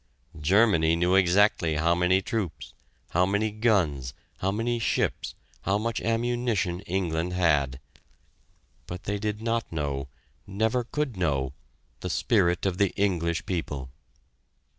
Germany 0.41 0.95
knew 0.95 1.13
exactly 1.13 1.75
how 1.75 1.93
many 1.93 2.23
troops, 2.23 2.73
how 3.11 3.23
many 3.23 3.51
guns, 3.51 4.15
how 4.39 4.49
many 4.51 4.79
ships, 4.79 5.35
how 5.61 5.77
much 5.77 6.01
ammunition 6.01 6.79
England 6.87 7.33
had; 7.33 7.79
but 8.87 9.03
they 9.03 9.19
did 9.19 9.43
not 9.43 9.71
know 9.71 10.07
never 10.47 10.83
could 10.83 11.17
know 11.17 11.53
the 11.99 12.09
spirit 12.09 12.65
of 12.65 12.79
the 12.79 12.89
English 12.95 13.45
people! 13.45 13.91